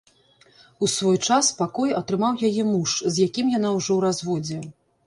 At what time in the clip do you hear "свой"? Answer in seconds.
0.93-1.19